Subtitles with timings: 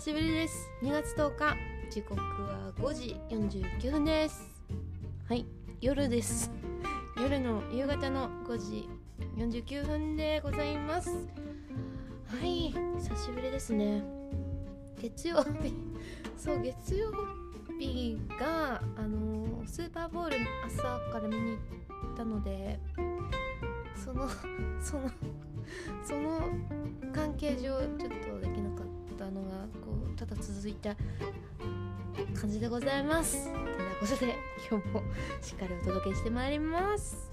[0.00, 0.70] 久しぶりです。
[0.82, 1.56] 2月10日
[1.90, 4.50] 時刻は5時49分です。
[5.28, 5.44] はい
[5.82, 6.50] 夜です。
[7.18, 8.88] 夜の夕方の5時
[9.36, 11.10] 49分でございます。
[11.10, 11.16] は
[12.42, 14.02] い久しぶりですね。
[14.98, 15.74] 月曜日。
[16.38, 17.12] そう月曜
[17.78, 21.58] 日があのスーパーボール朝から見に
[21.90, 22.80] 行ったので
[24.02, 24.26] その
[24.80, 25.10] その
[26.02, 26.40] その
[27.12, 28.69] 関係上ちょっとできなか
[29.20, 29.48] ったのが
[29.84, 30.96] こうただ続いた
[32.40, 33.44] 感じでございます。
[33.44, 33.58] という
[34.00, 34.34] ことで
[34.70, 35.02] 今日も
[35.42, 37.30] しっかりお届けしてまいります。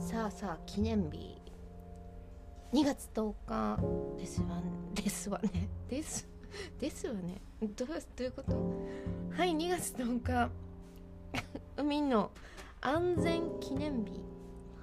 [0.00, 1.31] さあさあ記念日。
[5.32, 6.28] わねです。
[6.78, 7.40] ですわね。
[7.60, 8.52] どうどういうこと？
[9.34, 10.50] はい2月10日。
[11.78, 12.30] 海の
[12.82, 14.20] 安全記念日、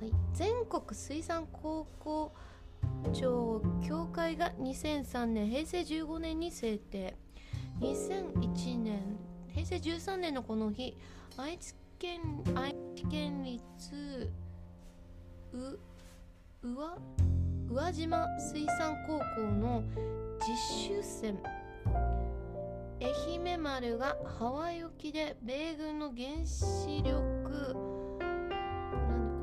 [0.01, 2.33] はい、全国水産高校
[3.13, 7.15] 庁協会が2003年平成15年に制定。
[7.79, 9.17] 2001年
[9.49, 10.97] 平成13年のこの日
[11.37, 12.21] 愛知県
[12.55, 14.31] 愛知県立
[15.53, 15.79] う
[16.63, 16.97] 宇和？
[17.69, 19.83] 宇和島水産高校の
[20.39, 21.37] 実習船
[22.99, 28.19] 愛媛丸がハワイ沖で米軍の原子力こ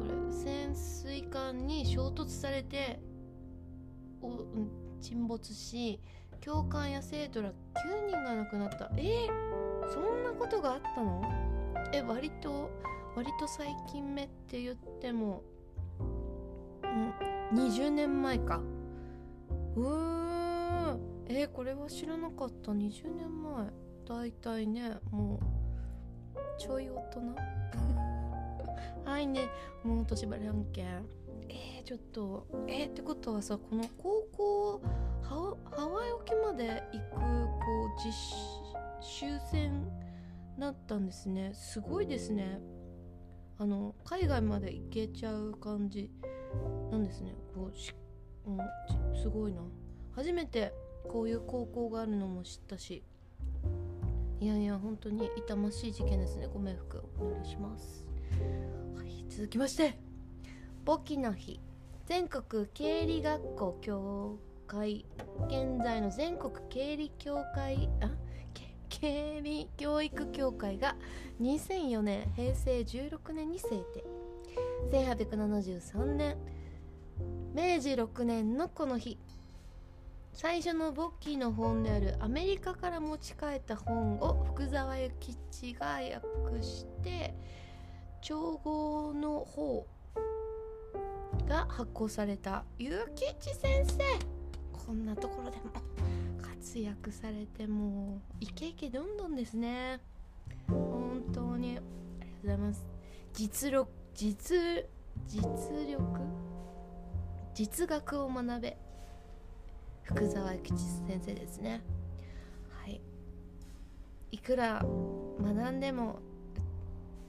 [0.02, 2.98] れ潜水艦に衝突されて
[4.20, 4.32] お
[5.00, 6.00] 沈没し
[6.40, 7.52] 教官や生徒ら9
[8.08, 8.90] 人が亡くなった。
[8.96, 11.22] えー、そんなことがあったの？
[11.92, 12.70] え割と
[13.14, 15.42] 割と最近目って言っても
[16.82, 18.60] うん20年前か。
[19.76, 21.00] うーん。
[21.28, 22.72] えー、これは知らなかった。
[22.72, 23.66] 20年前。
[24.06, 27.20] だいたいねもうちょい大人。
[29.10, 29.48] はいね。
[29.82, 31.04] もう年バレ案件。
[31.48, 34.80] えー、ちょっとえー、ってことはさこの高校
[35.22, 38.12] ハハワイ沖まで行くこう実
[39.00, 39.88] 習船
[40.58, 41.52] だったんですね。
[41.54, 42.60] すごいですね。
[43.58, 46.10] あの海外まで行けちゃう感じ。
[46.90, 47.34] なんですね。
[47.54, 47.94] こうし、
[48.46, 48.58] うん、
[49.20, 49.60] すごいな。
[50.12, 50.72] 初めて
[51.08, 53.02] こういう高校があるのも知ったし。
[54.38, 56.48] いやいや本当に痛ましい事件ですね。
[56.52, 58.06] ご冥福お願いします。
[58.96, 59.98] はい続きまして。
[60.84, 61.60] 簿記の日。
[62.06, 65.04] 全国経理学校協会
[65.48, 68.10] 現在の全国経理協会あ
[68.88, 70.96] 経理教育協会が
[71.40, 74.15] 2004年平成16年に制定。
[74.90, 76.36] 1873年
[77.54, 79.18] 明治6年のこの日。
[80.32, 87.34] 最初のボッキーの本であるアメリカから持ち帰った本を福沢諭吉が訳して
[88.20, 89.86] 調合の方
[91.48, 94.04] が発行された諭吉先生。
[94.72, 95.64] こんなところでも
[96.42, 100.00] 活躍されてもうイケイケどんどんですね。
[100.68, 102.86] 本当にありがとうございます。
[103.32, 104.56] 実力実
[105.26, 105.42] 実
[105.86, 106.00] 力？
[107.52, 108.78] 実学を学べ。
[110.04, 111.82] 福沢諭吉先生ですね。
[112.82, 113.02] はい。
[114.32, 114.82] いくら
[115.38, 116.20] 学んでも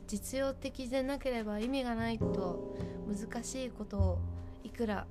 [0.08, 4.20] 実用的でなければ意味がないと難しいことを
[4.64, 5.06] いくら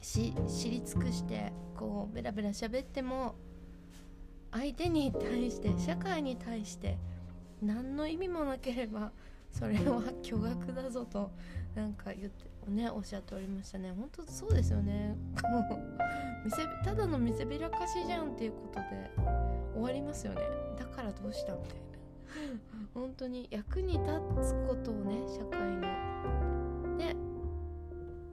[0.00, 3.34] し知り尽くしてこうベラベラ喋っても
[4.50, 6.96] 相手に対して社会に対して
[7.60, 9.12] 何の意味もなければ
[9.52, 11.30] それは巨額だぞと
[11.74, 13.92] なんか言ってねおっしゃっておりましたね。
[13.96, 15.16] 本当そうですよね。
[15.42, 19.10] も う見せただの見せびらかしじゃんっていうことで
[19.74, 20.40] 終わりますよね。
[20.78, 21.82] だからどうしたみたいな。
[22.94, 24.04] 本当に役に立
[24.42, 26.96] つことをね社会の。
[26.98, 27.16] で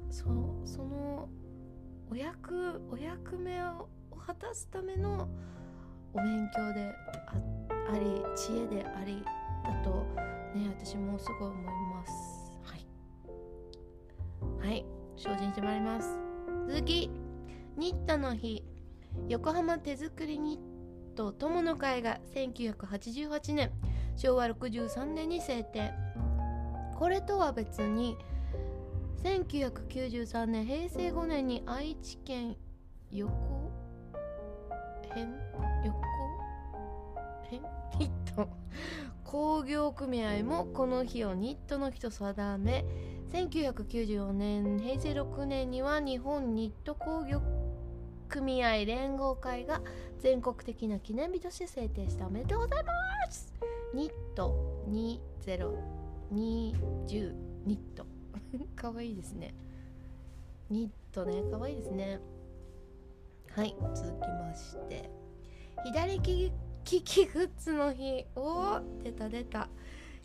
[0.10, 0.26] そ
[0.66, 1.30] その
[2.10, 3.90] お役お役目を
[4.26, 5.28] 果たすための
[6.14, 6.94] お勉強で
[7.92, 9.24] あり知恵であり
[9.64, 10.06] だと
[10.56, 12.52] ね私もすごい思います。
[12.64, 12.86] はい。
[14.68, 14.86] はい。
[15.18, 16.18] 精進してまいります。
[16.68, 17.10] 続き。
[17.78, 18.64] ニットの日。
[19.28, 23.72] 横浜手作りニット友の会が1988年。
[24.16, 25.94] 昭和63年に制定。
[26.98, 28.18] これとは別に
[29.24, 30.66] 1993年。
[30.66, 32.56] 平成5年に愛知県
[33.12, 33.32] 横
[35.10, 35.28] 辺？
[35.86, 36.02] 横？
[37.44, 37.62] 辺？
[38.00, 38.48] ニット。
[39.30, 42.84] 工業組合もこの日をニットの日と定め
[43.32, 47.40] 1994年平成6年には日本ニット工業
[48.28, 49.84] 組合連合会が
[50.18, 52.26] 全国的な記念日として制定した。
[52.26, 52.92] おめでとうございま
[53.32, 53.54] す。
[53.94, 57.36] ニット2020
[57.68, 58.08] ニット。
[58.76, 59.54] かわいいですね。
[60.72, 62.20] ニットねかわいいですね。
[63.52, 65.12] はい続きまして。
[65.86, 66.52] 左利き
[66.92, 68.26] 利きグッズの日。
[68.36, 69.70] おお出た出た。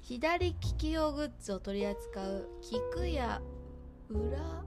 [0.00, 3.42] 左利き用グッズを取り扱う菊や
[4.08, 4.64] 裏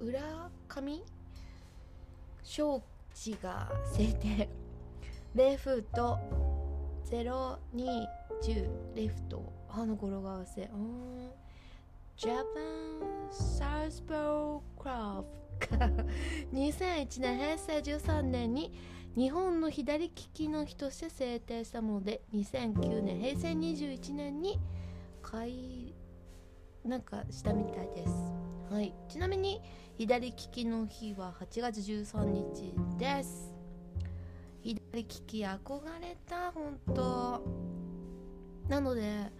[0.00, 1.02] 裏紙？
[2.44, 2.82] 招
[3.14, 4.48] 致が制定。
[5.34, 6.18] レフト
[7.10, 9.52] 0210レフト。
[9.68, 10.70] あの語呂が合わせ。
[12.16, 12.44] Japan
[13.32, 15.24] Salzburg Craft
[16.52, 18.72] 2001年平成13年に
[19.16, 24.58] 日本の左利きの日として制定したもので2009年平成21年に
[25.22, 25.94] 開
[26.84, 28.10] なんかしたみたいです。
[28.70, 28.92] はい。
[29.08, 29.62] ちなみに
[29.96, 33.54] 左利きの日は8月13日です。
[34.62, 37.40] 左利き憧れた本当。
[38.68, 39.30] なので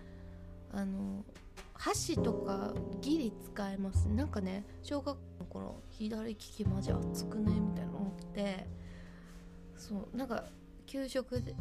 [0.73, 1.25] あの
[1.73, 4.09] 箸とかギリ使えます。
[4.09, 7.51] なんかね小学校の頃左利きマジ熱くね？
[7.59, 8.84] みたいな思って。
[9.77, 10.45] そうなんか
[10.87, 11.55] 給食で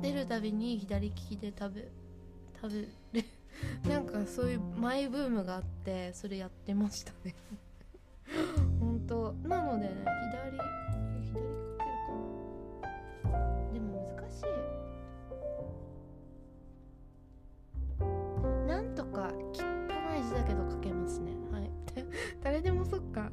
[0.00, 1.88] 出るたびに左利きで食べ
[2.60, 2.88] 食べる。
[3.88, 7.36] なんかそういうマイブームがあってそれやってましたね。
[8.80, 9.32] 本当。
[9.44, 11.04] なのでね左左かける
[11.78, 11.84] か
[13.34, 13.38] な。
[13.72, 14.44] でも難しい。
[18.68, 19.62] なんとか汚
[20.18, 21.32] い字だけど書けますね。
[21.50, 21.70] はい。
[22.42, 23.30] 誰でもそっか。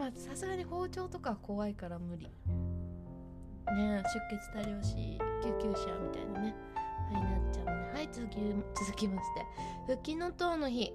[0.00, 2.24] でもさすがに包丁とか怖いから無理。
[3.76, 6.54] ね出血多量子救急車みたいなね。
[7.12, 7.90] はいなっちゃうね。
[7.92, 8.36] はい続き
[8.74, 9.44] 続きまして。
[9.86, 10.94] 復帰の塔の日。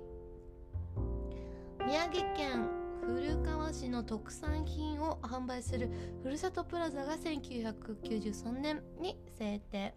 [1.85, 2.67] 宮城県
[3.05, 5.91] 古川市の特産品を販売する
[6.23, 9.93] ふるさとプラザが1993年に制定。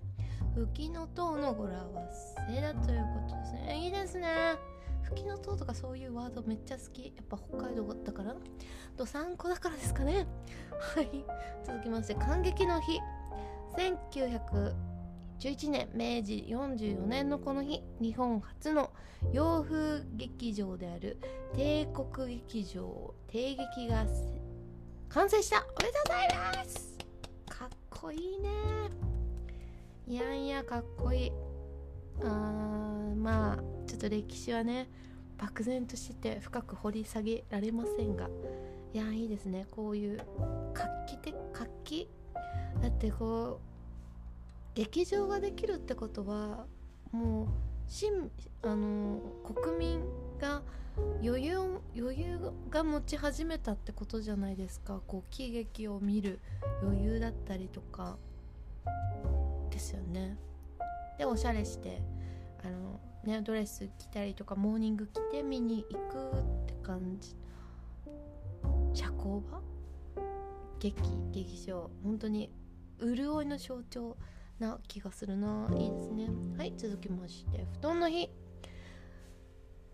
[0.55, 3.85] 吹きの塔の語呂合わせだということですね。
[3.85, 4.78] いいですね。
[5.05, 7.05] 吹きの塔とかそういうワードめっちゃ好き。
[7.17, 8.35] やっぱ北海道だから？
[8.97, 10.27] と3個だからですかね？
[10.95, 11.25] はい。
[11.65, 12.99] 続きまして感激の日。
[13.77, 18.91] 1911年明治44年のこの日日本初の
[19.33, 21.19] 洋風劇場である
[21.55, 24.05] 帝国劇場帝劇が
[25.09, 25.65] 完成した。
[25.65, 26.99] おめでとうございます！
[27.49, 28.49] かっこいいね。
[30.07, 31.33] いやいやかっこいい。
[32.23, 34.89] あーまあちょっと歴史はね
[35.39, 38.29] 漠然として深く掘り下げられませんが
[38.95, 39.67] いやいいですね。
[39.71, 40.21] こういう
[40.73, 42.09] 活気的活気？
[42.81, 46.67] だってこう劇場ができるってことは
[47.11, 47.47] もう
[47.87, 48.31] 新
[48.63, 50.01] あの国民
[50.39, 50.63] が
[51.23, 51.59] 余裕
[51.97, 52.41] 余裕
[52.71, 55.01] が持ち始めたってことじゃないですか。
[55.07, 56.41] こう喜劇を見る
[56.83, 58.17] 余裕だったりとか。
[59.71, 60.37] ですよね。
[61.19, 62.01] でおしゃれして
[62.69, 67.35] あのねドレス着たりとかモーニング着て見に行くって感じ。
[68.93, 69.63] 社交場？
[70.79, 71.01] 劇
[71.31, 71.91] 劇場。
[72.03, 72.53] 本当に
[73.01, 74.17] 潤いの象徴
[74.59, 75.69] な気がするな。
[75.73, 76.29] いいですね。
[76.59, 78.31] はい続きまして布団の日。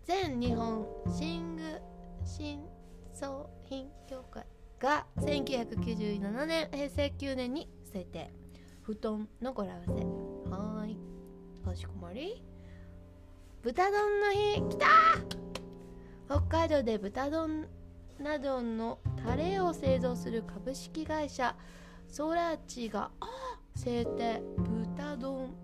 [0.03, 0.85] 全日本
[1.19, 1.81] 寝具
[2.25, 2.61] 新
[3.13, 4.45] 装品協会
[4.79, 8.33] が1997年平成9年に制定。
[8.81, 9.91] 布団の語呂合わせ。
[10.51, 10.97] はーい。
[11.63, 12.43] かしこまり。
[13.65, 14.85] 豚丼の日きた！
[16.29, 17.65] 北海道で豚丼
[18.19, 21.55] などのタレを製造する株式会社
[22.07, 23.09] ソラーチが
[23.75, 24.43] 制定
[24.95, 25.55] 豚丼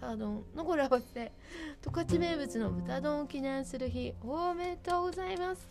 [0.00, 1.30] 豚丼の語呂合わせ
[1.80, 5.68] 十勝名物の豚丼を記念する日おめでとうございます。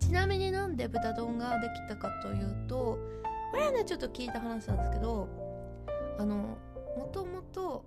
[0.00, 2.98] ちなみになんで豚丼ができたかというと
[3.52, 5.28] これはねちょっと聞いた話なんですけど
[6.18, 6.58] あの
[6.96, 7.84] もともと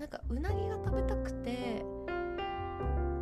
[0.00, 1.84] なんかうなぎが食べたくて。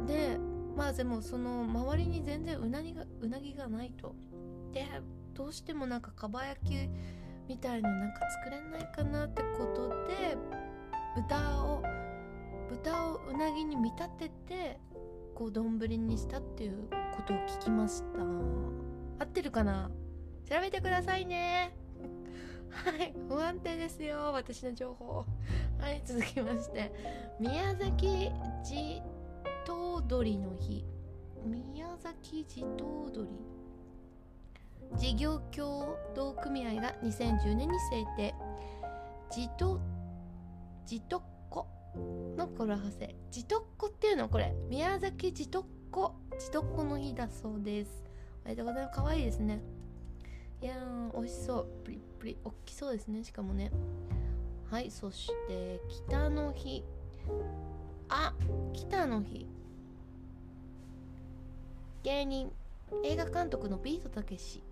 [0.07, 0.39] で
[0.75, 4.15] まあでもその周りに全然うなぎがうなぎがないと。
[4.73, 4.87] で
[5.35, 6.89] どうしてもなんかかば焼き
[7.49, 10.37] みたいのなんか作れないかなってことで
[11.17, 11.83] 豚を
[12.71, 14.81] 豚をうなぎに見立てて
[15.35, 18.21] こう丼にしたっていうことを聞きました。
[19.21, 19.91] 合ってるかな？
[20.49, 21.77] 調べてくださいね。
[22.71, 25.25] はい不安定ですよ私の情報。
[25.79, 26.93] はい続きまして。
[27.41, 28.31] 宮崎
[28.65, 29.03] 地
[29.65, 30.85] 頭取の日。
[31.73, 33.29] 宮崎地頭取。
[34.97, 38.35] 事業協同組合が2010年に制定。
[39.31, 39.81] 地と
[40.87, 41.67] 地とっこ。
[42.37, 43.15] の語呂合わせ。
[43.31, 44.55] 地とっこっていうのはこれ。
[44.69, 46.15] 宮崎地とっこ。
[46.39, 48.05] 地とっこの日だそうです。
[48.45, 48.97] おありがとうございます。
[48.97, 49.61] かわいいですね。
[50.61, 51.67] いやー美味しそう。
[51.85, 53.23] プリップリ大きそうですね。
[53.23, 53.71] しかもね。
[54.71, 56.85] はいそして北の日。
[58.09, 58.35] あ
[58.73, 59.47] 北の日。
[62.03, 62.51] 芸人
[63.05, 64.63] 映画監督のビートたけし。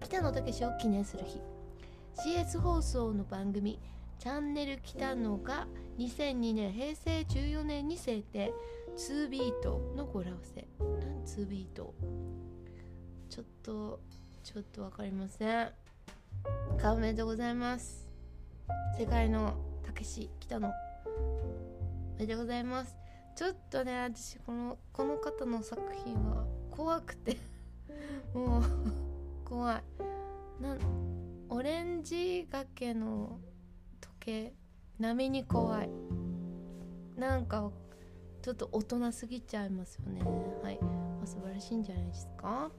[0.00, 1.40] 北野武を記念する日。
[2.14, 3.78] CS 放送の番組
[4.18, 8.52] 「チャンネル北野」が2002年平成14年に制定
[8.96, 10.66] 2ビートの語呂合わせ。
[10.78, 11.94] 何2ビート？
[13.30, 14.00] ちょっと
[14.42, 15.72] ちょっと分かりません。
[16.84, 18.08] おめでとうございます。
[18.98, 20.68] 世界のたけし北野。
[20.68, 20.72] お
[22.18, 22.96] めでとうございます。
[23.36, 27.36] ちょっとね私このこの方の作品は怖くて。
[28.34, 28.62] もう
[29.44, 29.82] 怖い。
[30.60, 30.76] な
[31.48, 33.38] オレンジがけの
[34.00, 34.54] 時計
[34.98, 35.90] 波に怖い。
[37.16, 37.70] なんか
[38.42, 40.20] ちょっと大人すぎちゃいますよね。
[40.62, 42.72] はい、まあ、素晴らしいんじゃないですか？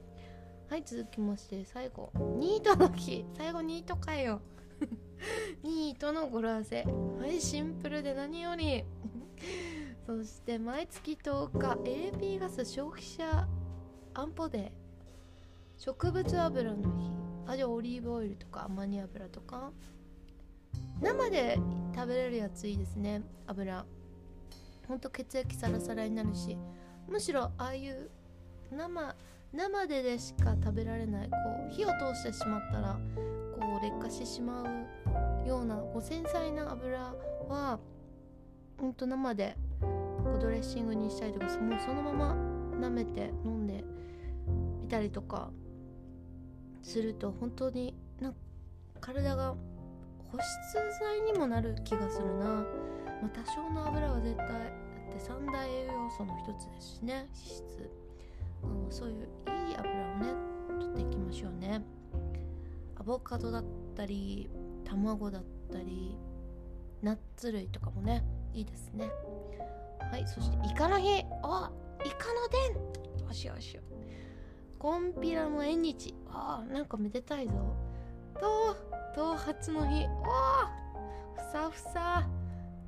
[0.68, 3.24] はい続きまして最後ニートの日。
[3.36, 4.40] 最後ニートかよ。
[5.62, 6.82] ニートの語呂合わせ。
[6.82, 8.82] はいシンプルで何より。
[10.06, 11.74] そして毎月10日
[12.10, 13.46] AP ガス消費者
[14.14, 14.72] 安保デ
[15.76, 17.12] 植物油の日。
[17.46, 19.70] あじゃあオリーブオイルとかアマニ油とか。
[21.00, 21.58] 生で
[21.94, 23.22] 食べれるやついいですね。
[23.46, 23.84] 油。
[24.88, 26.56] ほんと血液サラサラになるし。
[27.06, 28.10] むしろああいう
[28.70, 29.14] 生
[29.54, 31.36] 生ででしか食べられないこ
[31.70, 32.98] う火を通してしまったら
[33.58, 37.14] こう劣化してしまうようなこう繊細な油
[37.48, 37.78] は
[38.80, 42.36] ほんと生でこうドレッシングにしたりとかもうそのまま
[42.80, 43.84] 舐めて飲んで
[44.82, 45.50] みたりとか
[46.82, 48.34] すると本当にな
[49.00, 49.54] 体が
[50.32, 52.64] 保湿剤にもなる気がするな、ま
[53.24, 54.58] あ、多少の油は絶対だっ
[55.12, 58.03] て三大栄養素の一つですしね脂質。
[58.64, 59.28] あのそういう
[59.68, 60.34] いい油をね
[60.80, 61.82] 取っていきましょうね。
[62.96, 64.48] アボカドだったり
[64.84, 66.16] 卵だったり
[67.02, 69.10] ナッツ類とかもねいいですね。
[70.10, 71.24] はいそしてイカの日。
[71.42, 71.68] お
[72.04, 73.82] イカの伝よしよしよ
[74.78, 76.14] コンピラの縁日。
[76.28, 77.52] あなんかめでたいぞ。
[78.40, 78.76] と
[79.14, 80.06] 頭髪の日。
[80.06, 82.28] おふさふさ。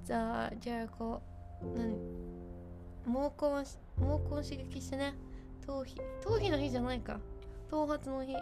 [0.04, 1.22] じゃあじゃあこ
[1.62, 1.96] う何？
[3.06, 3.64] 毛根
[3.96, 5.14] 毛根刺激してね。
[5.66, 7.18] 頭皮頭皮の日じゃないか。
[7.68, 8.36] 頭髪の日。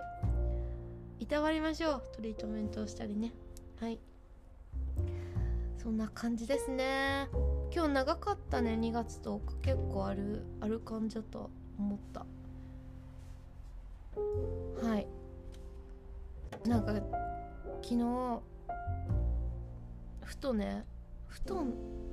[1.20, 2.02] いたわりましょう。
[2.14, 3.32] トリートメントをしたりね。
[3.80, 3.98] はい。
[5.78, 7.28] そんな感じですね。
[7.74, 8.74] 今日長かったね。
[8.74, 9.56] 2月10日。
[9.62, 12.26] 結構あるある感じだと思った。
[14.86, 15.06] はい。
[16.68, 16.92] なんか
[17.82, 18.42] 昨日
[20.22, 20.84] ふとね
[21.26, 21.64] ふと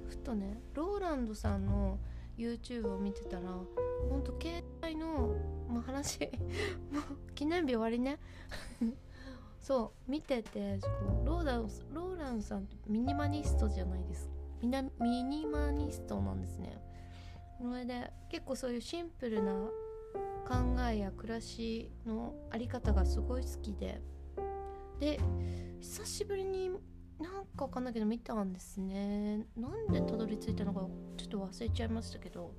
[0.07, 1.99] ふとねローランドさんの
[2.37, 3.49] YouTube を見てたら
[4.09, 5.35] ほんと携帯の、
[5.69, 6.19] まあ、話
[6.91, 8.19] もう記念日終わりね。
[9.59, 10.79] そう見てて
[11.23, 14.29] ローランローランさんミニマニストじゃないです。
[14.61, 16.81] みなミニマニストなんですね。
[17.59, 19.53] それで結構そういうシンプルな
[20.47, 24.01] 考えや暮らしのあり方がすごい好きで。
[24.99, 25.19] で
[25.79, 26.71] 久しぶりに
[27.21, 29.45] なんかわかんないけど見たんですね。
[29.55, 30.87] なんでたどり着いたのか
[31.17, 32.53] ちょっと忘れちゃいましたけど。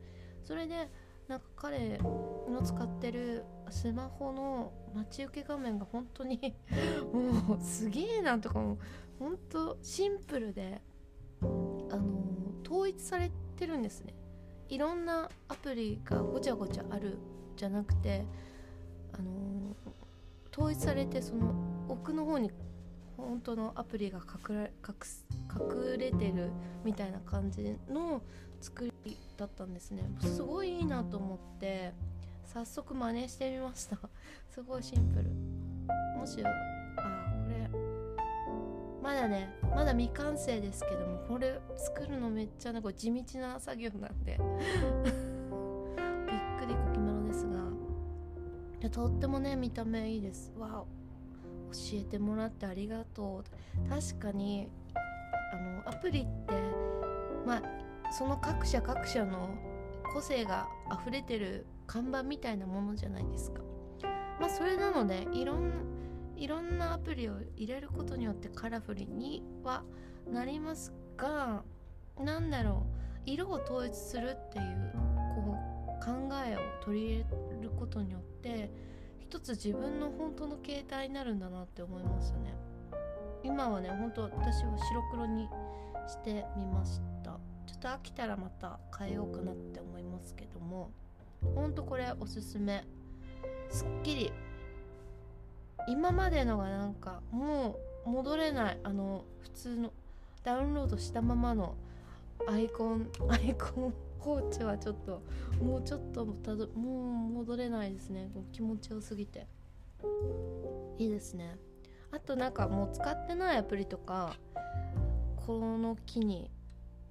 [0.44, 0.88] それで
[1.28, 6.54] なんか彼の使ってるスマホの待ち受け画面が本当に
[7.12, 8.78] もうすげえなとかも
[9.18, 10.82] 本当シンプルで
[11.42, 12.24] あの
[12.64, 14.14] 統一されてるんですね。
[14.68, 17.18] いろんなアプリがごちゃごちゃある
[17.56, 18.24] じゃなくて
[19.12, 19.76] あの、
[20.50, 21.54] 統一されてその
[21.88, 22.50] 奥の方に
[23.16, 26.50] 本当のアプリが隠ら隠れてる
[26.84, 28.22] みたいな感じの
[28.60, 30.04] 作りだったんですね。
[30.20, 31.92] すごいいいなと思って
[32.46, 33.98] 早速真似してみました。
[34.50, 35.30] すごいシンプル。
[36.18, 36.48] もしあ
[36.96, 37.68] これ
[39.02, 44.38] まだねまだ未完成ですけどもこれ作るのめっちゃなんか地道な作業なんで。
[48.82, 50.52] やとってもね見た目いいです。
[50.58, 51.01] わお。
[51.72, 53.88] 教えてもらってありがとう。
[53.88, 54.68] 確かに
[55.52, 56.54] あのアプリって
[57.46, 57.62] まあ
[58.12, 59.50] その各社各社の
[60.12, 63.62] 個性が溢れてる看板みたいなものじゃないですか。
[64.40, 65.72] まあそれなのでいろん
[66.36, 69.84] いろんなアプリを入れることによってカラフルには
[70.28, 71.62] なりますが
[72.18, 74.92] 何だろう色を統一するっていう
[75.36, 75.56] こ
[76.00, 77.24] う考えを取り入
[77.58, 78.72] れることによって
[79.32, 82.54] 一つ自分の本当の携帯になるんだなって思いましたね。
[83.42, 85.48] 今はね本当私は白黒に
[86.06, 87.30] してみました。
[87.66, 90.90] ちょっと飽きたらまた変えようかなって思いますけども
[91.54, 92.84] ほんとこれおすすめ。
[93.70, 94.32] すっきり。
[95.88, 98.78] 今までのがなんかもう戻れない。
[98.82, 99.92] あの普通の
[100.44, 101.74] ダウンロードしたままの
[102.46, 105.22] アイコンアイコン放置はちょっと
[105.60, 108.30] もうちょっとたどもう戻れないですね。
[108.52, 109.46] 気持ちよすぎて。
[110.98, 111.56] いいですね。
[112.12, 114.36] あとなんかもう使ってないアプリとか
[115.46, 116.50] この機に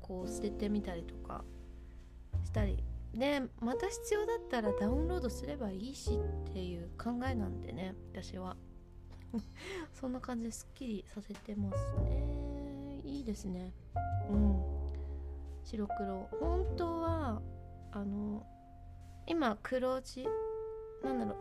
[0.01, 1.43] こう捨ててみたりとか
[2.43, 2.83] したり。
[3.13, 8.55] でまた必要だったらダウンロードすればいいしっていう考えなんでね私は。
[9.93, 13.01] そんな感じですっきりさせてますね。
[13.03, 13.73] いいですね。
[14.29, 14.80] うん。
[15.63, 16.29] 白黒。
[16.39, 17.41] 本当は
[17.91, 18.45] あの
[19.27, 20.25] 今黒字
[21.03, 21.35] なんだろ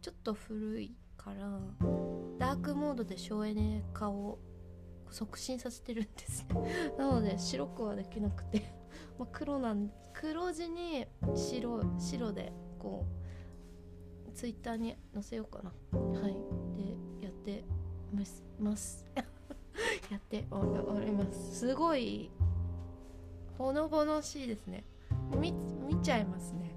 [0.00, 1.60] ちょっと古いから
[2.38, 4.38] ダークモードで省エネ化を
[5.10, 6.54] 促進させてるんですね。
[6.98, 8.62] なので白くはできなくて。
[9.18, 13.23] ま黒なん黒地に白白でこう
[14.34, 15.70] ツイッターに載せようかな。
[16.20, 16.32] はい。
[16.76, 17.64] でやって
[18.60, 19.06] ます。
[20.10, 21.58] やっております。
[21.60, 22.30] すごい
[23.56, 24.84] ほのぼのしいですね。
[25.40, 26.74] 見見ちゃいますね。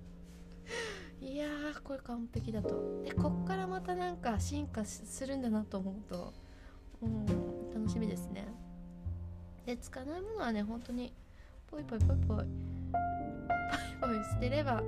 [1.20, 3.02] いやーこれ完璧だと。
[3.04, 6.32] でこっからまたなんか進化するんだなと思うと
[7.02, 7.26] うん
[7.72, 8.46] 楽しみですね。
[9.66, 11.12] で使わないものはね本当に
[11.66, 12.46] ポイポイポイポイポイ
[14.00, 14.82] ポイ捨てれば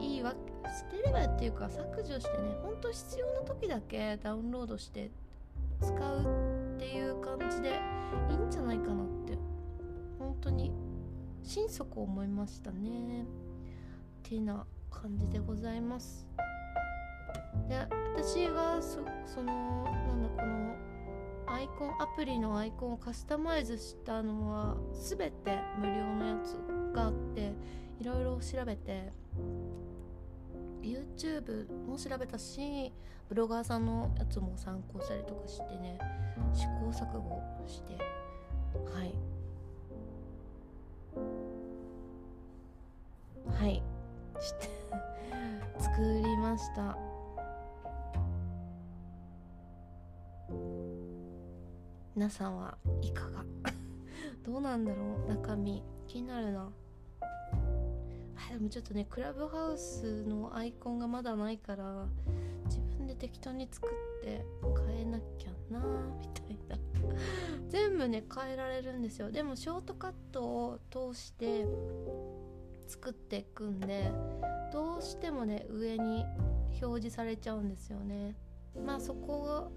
[0.00, 0.34] いいわ
[0.64, 5.10] 捨てればっていうか削除してね本当必要な時だけダウンロードして
[5.80, 7.80] 使うっていう感じで
[8.30, 9.38] いいんじゃないかなって
[10.18, 10.72] 本当に
[11.42, 13.24] 心底思いましたね。
[14.22, 16.26] てな感じでございます。
[17.68, 17.76] で
[18.16, 20.74] 私がそそのなんだこの
[21.46, 26.58] アイコンアプリのアイコンをカスタマイズしたのは全て無料のやつ
[26.94, 27.52] があって
[28.00, 29.12] いろいろ調べて
[31.16, 32.92] YouTube も調べたし
[33.28, 35.98] ブロガーさんのやつも参考したりとかしてね
[36.52, 37.94] 試行錯誤して。
[37.94, 39.14] はい。
[43.50, 43.82] はい。
[44.38, 44.68] して
[45.80, 46.96] 作りました。
[52.14, 53.44] 皆さんはいかが？
[54.44, 55.28] どうなんだろう？
[55.28, 56.70] 中身気になるな。
[58.56, 62.06] でもちょっとねクラブハウスのアイコンがまだないから
[62.64, 63.90] 自分で適当に作っ
[64.24, 64.46] て
[64.88, 65.78] 変えなきゃな
[66.18, 66.78] みたいな。
[67.68, 69.30] 全部ね変えられるんですよ。
[69.30, 71.66] でもショートカットを通して
[72.86, 74.10] 作っていくんで
[74.72, 76.24] どうしてもね上に
[76.82, 78.36] 表示されちゃうんですよね。
[78.86, 79.68] まあそこが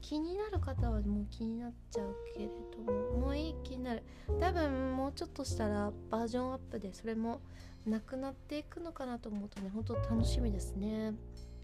[0.00, 4.02] 気になる方はもう気になっちゃうけれどももういい気になる。
[4.40, 7.42] 多分もうちょっとしたらバージョンアップでそれも
[7.86, 11.14] なくなっていくのかなと思うとね本当楽しみですね。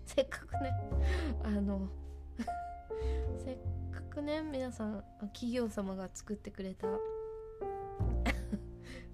[0.04, 0.72] せっかくね
[1.42, 1.88] あの
[3.44, 3.59] せっ
[3.92, 6.88] かくね皆さん企業様が作ってくれた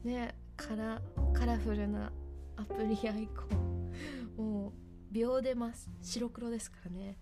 [0.04, 1.02] ねカラ
[1.34, 2.12] カラフルな
[2.56, 3.92] アプリアイコン
[4.36, 4.72] もう
[5.10, 5.90] 秒出ます。
[6.02, 7.18] 白黒ですからね。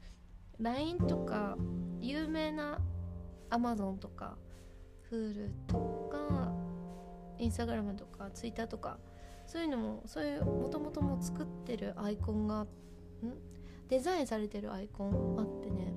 [0.58, 1.56] LINE とか
[2.00, 2.80] 有名な
[3.50, 4.38] Amazon とか
[5.10, 6.52] Hulu とか
[7.38, 8.98] Instagram とか Twitter とか
[9.46, 12.66] そういうのもそういうもともとも作ってるアイコンがん？
[13.88, 15.92] デザインされてるアイコンあってね。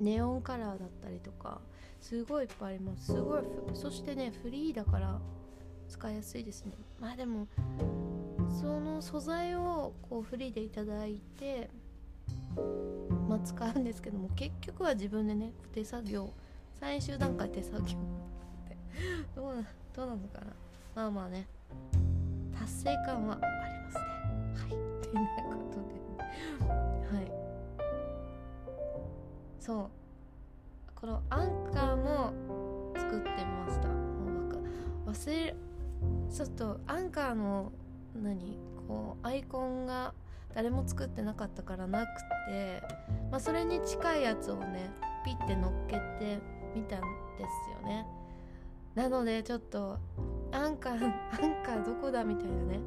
[0.00, 1.60] ネオンカラーだったりとか
[2.00, 3.12] すごいいっぱいあります。
[3.12, 3.42] すごい
[3.74, 5.20] そしてねフリーだから
[5.88, 6.72] 使いやすいですね。
[6.98, 7.46] まあでも
[8.60, 11.70] その素材をこうフリーでいただいて
[13.28, 16.32] まあ使うんですけども結局は自分でね手作業
[16.80, 17.86] 最終段階手作業っ
[18.68, 18.76] て
[19.36, 19.62] どうな
[19.94, 20.46] どうなのかな。
[20.96, 21.46] まあまあね。
[22.58, 24.02] 達成感はありますね。
[24.56, 24.82] はい。
[24.98, 27.32] ってなことではい
[29.60, 29.90] そう。
[31.02, 32.32] このアンカーも
[32.96, 33.94] 作ってましたも
[35.04, 35.56] う忘れ
[36.32, 37.72] ちょっとアンカーの
[38.14, 40.14] 何こうアイコンが
[40.54, 42.06] 誰も作ってなかったからなく
[42.48, 42.82] て、
[43.32, 44.90] まあ、それに近いやつをね
[45.24, 46.38] ピッて乗っけて
[46.74, 47.06] みたんで
[47.38, 48.06] すよね。
[48.94, 49.98] なのでちょっと
[50.52, 52.80] アンカーアンカーどこだみたいなね。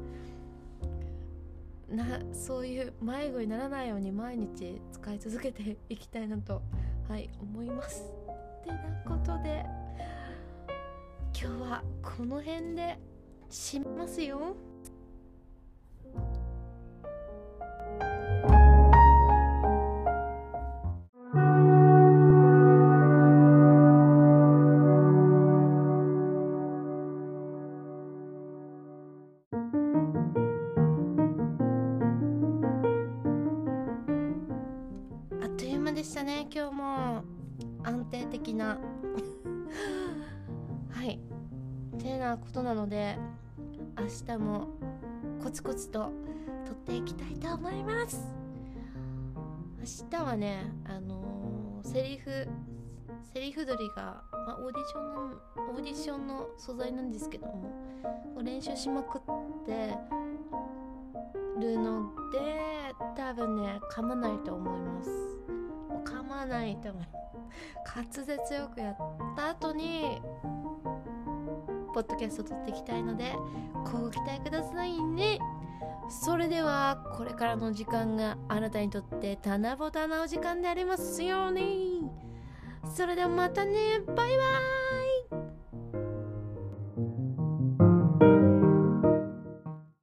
[1.88, 6.60] なそういう迷子にならないように毎日使い続けていきたいなと
[7.08, 8.04] はい思います。
[8.62, 9.64] ってなことで
[11.38, 12.98] 今日はこの辺で
[13.50, 14.56] しますよ。
[49.86, 52.48] 明日はねあのー、セリフ
[53.32, 55.20] セリフ撮りが、まあ、オーディションの
[55.72, 57.70] オーディションの素材なんですけども
[58.42, 59.22] 練習しまくっ
[59.64, 59.94] て
[61.60, 65.10] るので多分ね噛まないと思います。
[66.04, 67.04] 噛まないと思う。
[67.86, 68.96] 滑舌よくやっ
[69.36, 70.20] た後に
[71.94, 73.36] ポッドキャスト撮っていきたいので
[73.84, 75.38] ご期待くださいね。
[76.08, 82.10] それではこれからの時間があなたにとって棚ぼたなお時間でありますように。
[82.94, 84.00] それではまたね。
[84.06, 84.26] バイバー
[84.82, 84.85] イ。